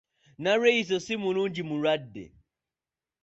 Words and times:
Nalweyiso 0.43 0.97
si 1.05 1.13
mulungi 1.23 1.61
mulwadde. 1.69 2.25